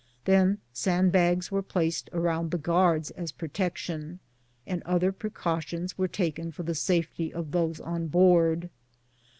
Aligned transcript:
Then 0.25 0.57
sand 0.73 1.11
bags 1.11 1.51
were 1.51 1.61
placed 1.61 2.09
around 2.11 2.49
the 2.49 2.57
guards 2.57 3.11
as 3.11 3.31
protection, 3.31 4.17
and 4.65 4.81
other 4.81 5.11
precautions 5.11 5.93
taken 6.11 6.51
for 6.51 6.63
the 6.63 6.73
safety 6.73 7.31
of 7.31 7.51
those 7.51 7.79
on 7.79 8.07
board. 8.07 8.71